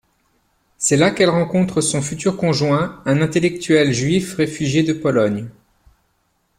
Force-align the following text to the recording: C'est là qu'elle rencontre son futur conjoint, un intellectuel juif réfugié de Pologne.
C'est 0.79 0.97
là 0.97 1.11
qu'elle 1.11 1.29
rencontre 1.29 1.79
son 1.79 2.01
futur 2.01 2.35
conjoint, 2.35 3.03
un 3.05 3.21
intellectuel 3.21 3.93
juif 3.93 4.35
réfugié 4.35 4.81
de 4.81 4.93
Pologne. 4.93 5.47